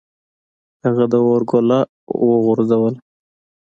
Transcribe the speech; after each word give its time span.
هغه 0.85 1.05
د 1.11 1.13
اور 1.27 1.41
ګوله 1.49 1.79
وغورځوله. 2.29 2.99